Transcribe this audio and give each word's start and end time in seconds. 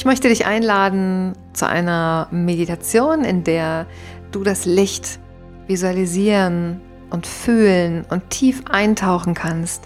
Ich 0.00 0.06
möchte 0.06 0.30
dich 0.30 0.46
einladen 0.46 1.34
zu 1.52 1.68
einer 1.68 2.26
Meditation, 2.30 3.22
in 3.22 3.44
der 3.44 3.84
du 4.32 4.42
das 4.42 4.64
Licht 4.64 5.20
visualisieren 5.66 6.80
und 7.10 7.26
fühlen 7.26 8.06
und 8.08 8.30
tief 8.30 8.62
eintauchen 8.70 9.34
kannst 9.34 9.82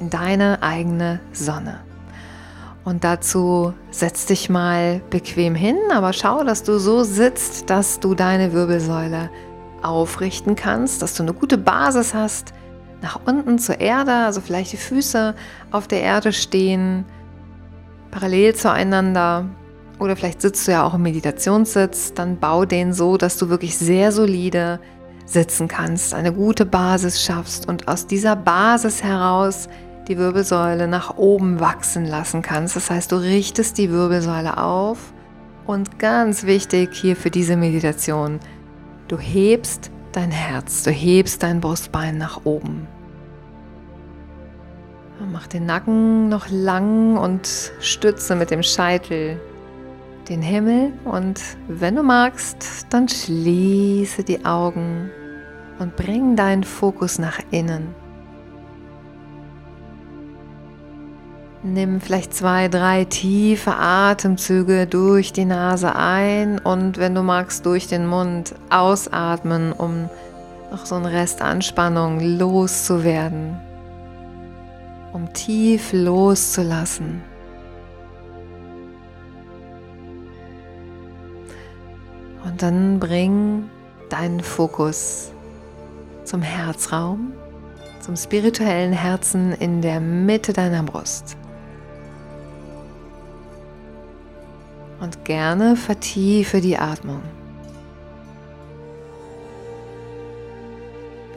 in 0.00 0.08
deine 0.08 0.62
eigene 0.62 1.20
Sonne. 1.34 1.80
Und 2.82 3.04
dazu 3.04 3.74
setz 3.90 4.24
dich 4.24 4.48
mal 4.48 5.02
bequem 5.10 5.54
hin, 5.54 5.76
aber 5.92 6.14
schau, 6.14 6.44
dass 6.44 6.62
du 6.62 6.78
so 6.78 7.04
sitzt, 7.04 7.68
dass 7.68 8.00
du 8.00 8.14
deine 8.14 8.54
Wirbelsäule 8.54 9.28
aufrichten 9.82 10.56
kannst, 10.56 11.02
dass 11.02 11.12
du 11.12 11.24
eine 11.24 11.34
gute 11.34 11.58
Basis 11.58 12.14
hast, 12.14 12.54
nach 13.02 13.20
unten 13.26 13.58
zur 13.58 13.80
Erde, 13.80 14.14
also 14.14 14.40
vielleicht 14.40 14.72
die 14.72 14.78
Füße 14.78 15.34
auf 15.72 15.88
der 15.88 16.00
Erde 16.00 16.32
stehen, 16.32 17.04
parallel 18.10 18.54
zueinander. 18.54 19.46
Oder 19.98 20.16
vielleicht 20.16 20.42
sitzt 20.42 20.66
du 20.66 20.72
ja 20.72 20.84
auch 20.84 20.94
im 20.94 21.02
Meditationssitz, 21.02 22.14
dann 22.14 22.38
bau 22.38 22.64
den 22.64 22.92
so, 22.92 23.16
dass 23.16 23.36
du 23.36 23.48
wirklich 23.48 23.76
sehr 23.76 24.12
solide 24.12 24.80
sitzen 25.26 25.68
kannst, 25.68 26.14
eine 26.14 26.32
gute 26.32 26.64
Basis 26.64 27.22
schaffst 27.22 27.68
und 27.68 27.88
aus 27.88 28.06
dieser 28.06 28.36
Basis 28.36 29.02
heraus 29.02 29.68
die 30.06 30.16
Wirbelsäule 30.16 30.88
nach 30.88 31.16
oben 31.18 31.60
wachsen 31.60 32.06
lassen 32.06 32.42
kannst. 32.42 32.76
Das 32.76 32.90
heißt, 32.90 33.12
du 33.12 33.16
richtest 33.16 33.76
die 33.76 33.90
Wirbelsäule 33.90 34.56
auf 34.56 35.12
und 35.66 35.98
ganz 35.98 36.44
wichtig 36.44 36.94
hier 36.94 37.14
für 37.14 37.30
diese 37.30 37.56
Meditation, 37.56 38.40
du 39.08 39.18
hebst 39.18 39.90
dein 40.12 40.30
Herz, 40.30 40.82
du 40.82 40.90
hebst 40.90 41.42
dein 41.42 41.60
Brustbein 41.60 42.16
nach 42.16 42.40
oben. 42.44 42.86
Mach 45.26 45.48
den 45.48 45.66
Nacken 45.66 46.28
noch 46.28 46.48
lang 46.48 47.16
und 47.16 47.72
stütze 47.80 48.36
mit 48.36 48.50
dem 48.50 48.62
Scheitel 48.62 49.40
den 50.28 50.42
Himmel 50.42 50.92
und 51.04 51.40
wenn 51.68 51.96
du 51.96 52.02
magst, 52.02 52.86
dann 52.90 53.08
schließe 53.08 54.22
die 54.22 54.44
Augen 54.44 55.10
und 55.78 55.96
bring 55.96 56.36
deinen 56.36 56.64
Fokus 56.64 57.18
nach 57.18 57.40
innen. 57.50 57.94
Nimm 61.64 62.00
vielleicht 62.00 62.32
zwei, 62.34 62.68
drei 62.68 63.04
tiefe 63.04 63.74
Atemzüge 63.74 64.86
durch 64.86 65.32
die 65.32 65.44
Nase 65.44 65.96
ein 65.96 66.60
und 66.60 66.98
wenn 66.98 67.14
du 67.14 67.22
magst, 67.22 67.66
durch 67.66 67.88
den 67.88 68.06
Mund 68.06 68.54
ausatmen, 68.70 69.72
um 69.72 70.08
noch 70.70 70.86
so 70.86 70.94
einen 70.94 71.06
Rest 71.06 71.42
Anspannung 71.42 72.20
loszuwerden, 72.20 73.58
um 75.18 75.32
tief 75.32 75.92
loszulassen. 75.92 77.22
Und 82.44 82.62
dann 82.62 83.00
bring 83.00 83.68
deinen 84.10 84.40
Fokus 84.40 85.32
zum 86.24 86.40
Herzraum, 86.40 87.32
zum 88.00 88.16
spirituellen 88.16 88.92
Herzen 88.92 89.52
in 89.52 89.82
der 89.82 89.98
Mitte 89.98 90.52
deiner 90.52 90.84
Brust. 90.84 91.36
Und 95.00 95.24
gerne 95.24 95.76
vertiefe 95.76 96.60
die 96.60 96.78
Atmung. 96.78 97.22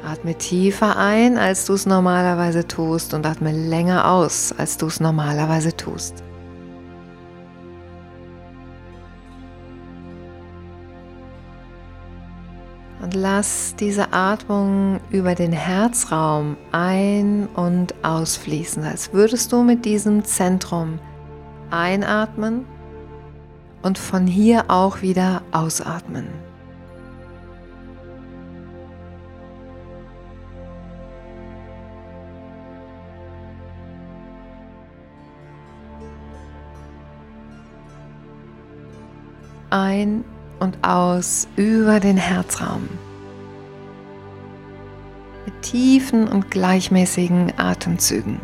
Atme 0.04 0.36
tiefer 0.36 0.98
ein, 0.98 1.38
als 1.38 1.66
du 1.66 1.74
es 1.74 1.86
normalerweise 1.86 2.68
tust 2.68 3.14
und 3.14 3.26
atme 3.26 3.52
länger 3.52 4.10
aus, 4.12 4.54
als 4.58 4.78
du 4.78 4.88
es 4.88 5.00
normalerweise 5.00 5.76
tust. 5.76 6.24
Und 13.02 13.16
lass 13.16 13.76
diese 13.80 14.14
Atmung 14.14 15.00
über 15.10 15.34
den 15.34 15.52
Herzraum 15.52 16.56
ein- 16.72 17.48
und 17.56 17.96
ausfließen, 18.04 18.84
als 18.84 19.12
würdest 19.14 19.52
du 19.52 19.64
mit 19.64 19.86
diesem 19.86 20.24
Zentrum 20.24 21.00
einatmen 21.72 22.66
und 23.82 23.98
von 23.98 24.28
hier 24.28 24.66
auch 24.70 25.02
wieder 25.02 25.42
ausatmen. 25.52 26.28
Ein 39.72 40.26
und 40.60 40.78
aus 40.86 41.48
über 41.56 42.02
den 42.02 42.18
Herzraum. 42.18 42.90
Mit 45.46 45.62
tiefen 45.62 46.28
und 46.28 46.52
gleichmäßigen 46.52 47.54
Atemzügen. 47.58 48.42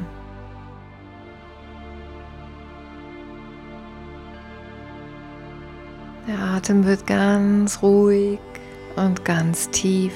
Der 6.29 6.39
Atem 6.39 6.85
wird 6.85 7.05
ganz 7.05 7.81
ruhig 7.81 8.39
und 8.95 9.25
ganz 9.25 9.69
tief 9.69 10.13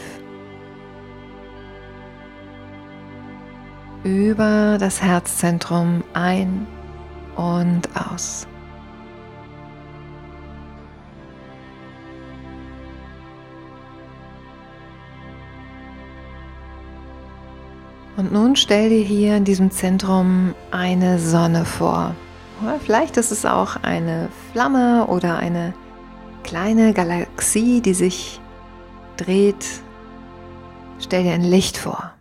über 4.06 4.78
das 4.80 5.02
Herzzentrum 5.02 6.06
ein 6.14 6.66
und 7.36 7.90
aus. 7.96 8.48
Und 18.22 18.32
nun 18.32 18.56
stell 18.56 18.90
dir 18.90 19.04
hier 19.04 19.36
in 19.36 19.46
diesem 19.46 19.72
Zentrum 19.72 20.54
eine 20.70 21.18
Sonne 21.18 21.66
vor. 21.66 22.14
Vielleicht 22.86 23.18
ist 23.18 23.32
es 23.32 23.48
auch 23.48 23.78
eine 23.78 24.30
Flamme 24.52 25.08
oder 25.08 25.38
eine 25.38 25.74
kleine 26.44 26.94
Galaxie, 26.94 27.82
die 27.82 27.96
sich 27.96 28.40
dreht. 29.18 29.66
Stell 31.00 31.24
dir 31.24 31.34
ein 31.34 31.42
Licht 31.44 31.78
vor. 31.78 32.14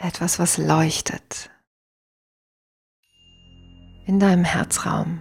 Etwas, 0.00 0.40
was 0.40 0.58
leuchtet. 0.58 1.48
In 4.06 4.18
deinem 4.18 4.42
Herzraum. 4.42 5.20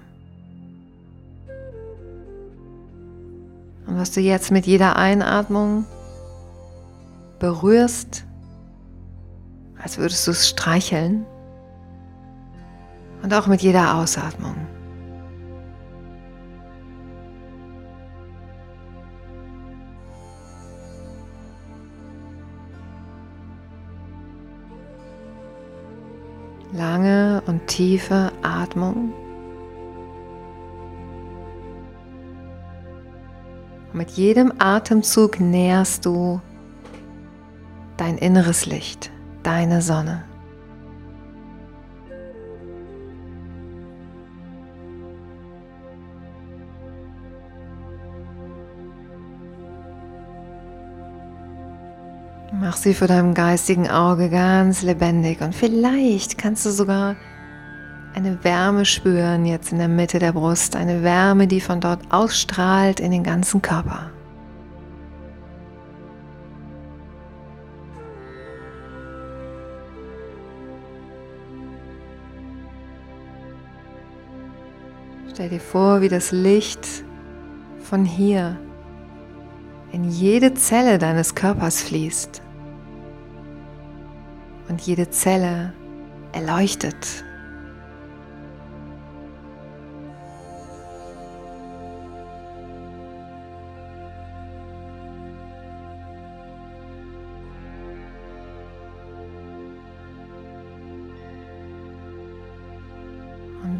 Und 3.86 4.00
was 4.00 4.10
du 4.10 4.22
jetzt 4.22 4.50
mit 4.50 4.66
jeder 4.66 4.96
Einatmung 4.96 5.86
berührst, 7.38 8.26
als 9.81 9.97
würdest 9.97 10.28
du 10.28 10.31
es 10.31 10.47
streicheln. 10.50 11.25
Und 13.24 13.34
auch 13.34 13.47
mit 13.47 13.62
jeder 13.62 13.96
Ausatmung. 13.96 14.56
Lange 26.74 27.44
und 27.46 27.68
tiefe 27.68 28.31
Atmung. 28.41 29.14
mit 33.94 34.11
jedem 34.11 34.53
Atemzug 34.58 35.40
nährst 35.40 36.06
du 36.06 36.41
dein 37.97 38.17
inneres 38.17 38.66
Licht 38.66 39.11
deine 39.43 39.82
Sonne. 39.82 40.23
Mach 52.53 52.78
sie 52.78 52.93
vor 52.93 53.08
deinem 53.08 53.34
geistigen 53.34 53.90
Auge 53.90 54.29
ganz 54.29 54.82
lebendig 54.82 55.41
und 55.41 55.55
vielleicht 55.55 56.37
kannst 56.37 56.66
du 56.66 56.70
sogar 56.70 57.16
eine 58.14 58.44
Wärme 58.44 58.85
spüren 58.85 59.46
jetzt 59.46 59.72
in 59.72 59.79
der 59.79 59.87
Mitte 59.87 60.20
der 60.20 60.34
Brust, 60.34 60.76
eine 60.76 61.02
Wärme, 61.02 61.47
die 61.47 61.61
von 61.61 61.79
dort 61.79 62.02
ausstrahlt 62.11 62.99
in 62.99 63.11
den 63.11 63.23
ganzen 63.23 63.61
Körper. 63.61 64.11
Stell 75.41 75.49
dir 75.49 75.59
vor, 75.59 76.02
wie 76.02 76.08
das 76.08 76.32
Licht 76.32 77.03
von 77.79 78.05
hier 78.05 78.59
in 79.91 80.03
jede 80.03 80.53
Zelle 80.53 80.99
deines 80.99 81.34
Körpers 81.34 81.82
fließt 81.82 82.43
und 84.70 84.82
jede 84.82 85.09
Zelle 85.09 85.73
erleuchtet. 86.32 87.26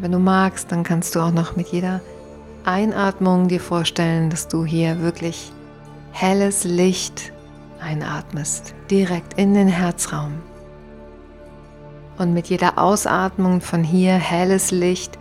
Wenn 0.02 0.10
du 0.10 0.18
magst, 0.18 0.72
dann 0.72 0.82
kannst 0.82 1.14
du 1.14 1.20
auch 1.20 1.30
noch 1.30 1.54
mit 1.54 1.68
jeder 1.68 2.00
Einatmung 2.64 3.46
dir 3.46 3.60
vorstellen, 3.60 4.30
dass 4.30 4.48
du 4.48 4.64
hier 4.64 5.00
wirklich 5.00 5.52
helles 6.10 6.64
Licht 6.64 7.32
einatmest, 7.80 8.74
direkt 8.90 9.38
in 9.38 9.54
den 9.54 9.68
Herzraum. 9.68 10.32
Und 12.18 12.34
mit 12.34 12.48
jeder 12.48 12.78
Ausatmung 12.78 13.60
von 13.60 13.84
hier 13.84 14.14
helles 14.14 14.72
Licht 14.72 15.18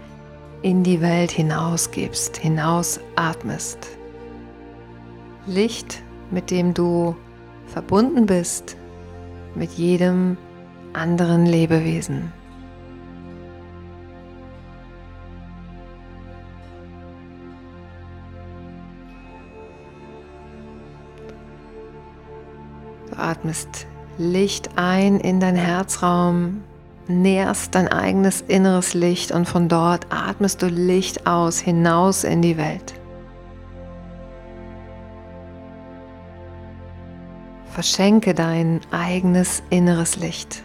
in 0.64 0.82
die 0.82 1.00
Welt 1.00 1.30
hinausgibst, 1.30 2.38
hinausatmest. 2.38 3.88
Licht, 5.46 6.02
mit 6.32 6.50
dem 6.50 6.74
du 6.74 7.16
verbunden 7.68 8.26
bist 8.26 8.78
mit 9.54 9.74
jedem 9.74 10.38
anderen 10.94 11.46
Lebewesen. 11.46 12.34
Atmest 23.22 23.88
Licht 24.18 24.70
ein 24.76 25.20
in 25.20 25.40
dein 25.40 25.56
Herzraum, 25.56 26.64
nährst 27.08 27.76
dein 27.76 27.88
eigenes 27.88 28.42
inneres 28.42 28.94
Licht 28.94 29.32
und 29.32 29.48
von 29.48 29.68
dort 29.70 30.08
atmest 30.10 30.62
du 30.62 30.68
Licht 30.68 31.28
aus 31.28 31.60
hinaus 31.60 32.24
in 32.24 32.42
die 32.42 32.58
Welt. 32.58 32.94
Verschenke 37.72 38.34
dein 38.34 38.82
eigenes 38.92 39.64
inneres 39.70 40.18
Licht. 40.18 40.62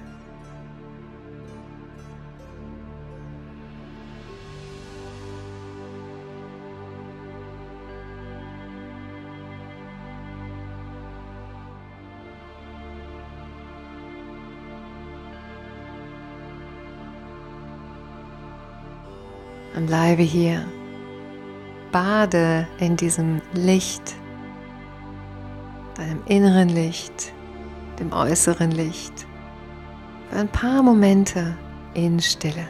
Und 19.76 19.86
bleibe 19.86 20.22
hier. 20.22 20.64
Bade 21.92 22.66
in 22.78 22.96
diesem 22.96 23.40
Licht, 23.52 24.16
deinem 25.94 26.22
inneren 26.26 26.68
Licht, 26.70 27.32
dem 28.00 28.12
äußeren 28.12 28.70
Licht, 28.72 29.26
für 30.28 30.36
ein 30.36 30.48
paar 30.48 30.82
Momente 30.82 31.56
in 31.94 32.18
Stille. 32.20 32.66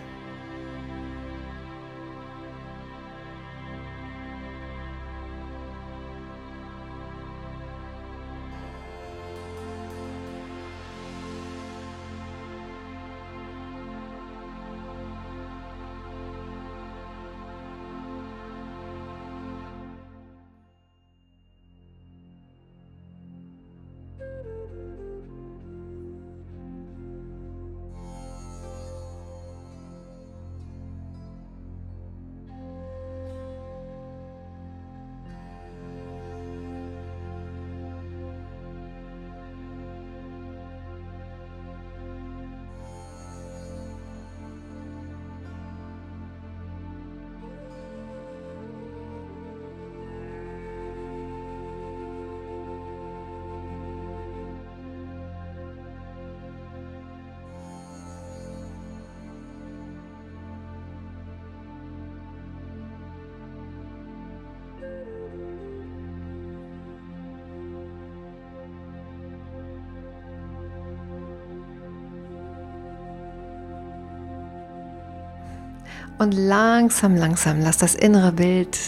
Und 76.18 76.32
langsam, 76.32 77.14
langsam 77.14 77.60
lass 77.60 77.76
das 77.76 77.94
innere 77.94 78.32
Bild 78.32 78.78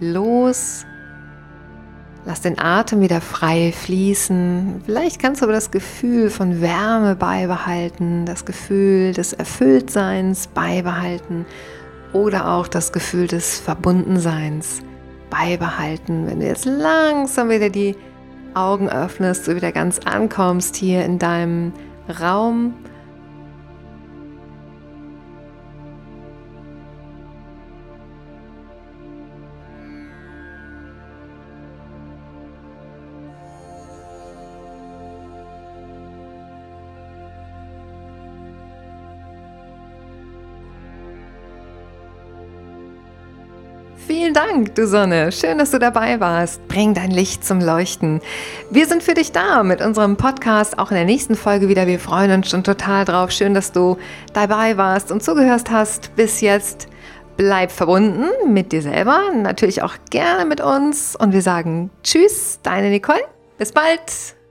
los. 0.00 0.86
Lass 2.26 2.40
den 2.40 2.58
Atem 2.58 3.02
wieder 3.02 3.20
frei 3.20 3.70
fließen. 3.70 4.82
Vielleicht 4.86 5.20
kannst 5.20 5.42
du 5.42 5.44
aber 5.44 5.52
das 5.52 5.70
Gefühl 5.70 6.30
von 6.30 6.62
Wärme 6.62 7.16
beibehalten, 7.16 8.24
das 8.24 8.46
Gefühl 8.46 9.12
des 9.12 9.34
Erfülltseins 9.34 10.46
beibehalten 10.46 11.44
oder 12.14 12.48
auch 12.48 12.66
das 12.66 12.92
Gefühl 12.92 13.26
des 13.26 13.60
Verbundenseins 13.60 14.80
beibehalten. 15.28 16.26
Wenn 16.26 16.40
du 16.40 16.46
jetzt 16.46 16.64
langsam 16.64 17.50
wieder 17.50 17.68
die 17.68 17.94
Augen 18.54 18.88
öffnest, 18.88 19.46
du 19.46 19.54
wieder 19.54 19.72
ganz 19.72 19.98
ankommst 19.98 20.76
hier 20.76 21.04
in 21.04 21.18
deinem 21.18 21.74
Raum 22.20 22.72
Vielen 44.06 44.34
Dank, 44.34 44.74
du 44.74 44.86
Sonne. 44.86 45.32
Schön, 45.32 45.56
dass 45.56 45.70
du 45.70 45.78
dabei 45.78 46.20
warst. 46.20 46.66
Bring 46.68 46.92
dein 46.92 47.10
Licht 47.10 47.42
zum 47.42 47.60
Leuchten. 47.60 48.20
Wir 48.70 48.86
sind 48.86 49.02
für 49.02 49.14
dich 49.14 49.32
da 49.32 49.62
mit 49.62 49.80
unserem 49.80 50.18
Podcast 50.18 50.78
auch 50.78 50.90
in 50.90 50.96
der 50.96 51.06
nächsten 51.06 51.34
Folge 51.34 51.68
wieder. 51.68 51.86
Wir 51.86 51.98
freuen 51.98 52.30
uns 52.30 52.50
schon 52.50 52.64
total 52.64 53.06
drauf. 53.06 53.30
Schön, 53.30 53.54
dass 53.54 53.72
du 53.72 53.96
dabei 54.34 54.76
warst 54.76 55.10
und 55.10 55.22
zugehört 55.22 55.70
hast 55.70 56.14
bis 56.16 56.42
jetzt. 56.42 56.88
Bleib 57.38 57.72
verbunden 57.72 58.26
mit 58.46 58.72
dir 58.72 58.82
selber, 58.82 59.20
natürlich 59.34 59.82
auch 59.82 59.94
gerne 60.10 60.44
mit 60.44 60.60
uns. 60.60 61.16
Und 61.16 61.32
wir 61.32 61.42
sagen 61.42 61.90
Tschüss, 62.02 62.60
deine 62.62 62.90
Nicole. 62.90 63.24
Bis 63.56 63.72
bald. 63.72 64.43